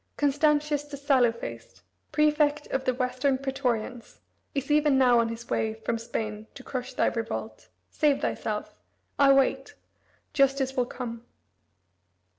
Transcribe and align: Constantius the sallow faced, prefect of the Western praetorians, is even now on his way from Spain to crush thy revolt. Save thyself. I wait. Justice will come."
Constantius 0.17 0.83
the 0.85 0.97
sallow 0.97 1.31
faced, 1.31 1.83
prefect 2.11 2.65
of 2.71 2.85
the 2.85 2.93
Western 2.95 3.37
praetorians, 3.37 4.19
is 4.55 4.71
even 4.71 4.97
now 4.97 5.19
on 5.19 5.29
his 5.29 5.47
way 5.47 5.75
from 5.75 5.99
Spain 5.99 6.47
to 6.55 6.63
crush 6.63 6.95
thy 6.95 7.05
revolt. 7.05 7.69
Save 7.91 8.19
thyself. 8.21 8.73
I 9.19 9.31
wait. 9.31 9.75
Justice 10.33 10.75
will 10.75 10.87
come." 10.87 11.23